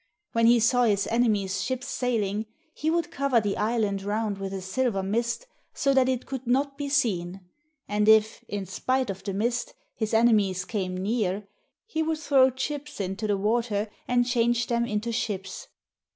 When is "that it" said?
5.93-6.25